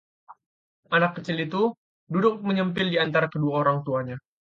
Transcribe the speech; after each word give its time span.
anak 0.95 1.11
kecil 1.21 1.37
itu 1.47 1.61
duduk 2.13 2.35
menyempil 2.47 2.87
di 2.93 2.97
antara 3.05 3.27
kedua 3.33 3.51
orang 3.61 3.77
tuanya 3.85 4.17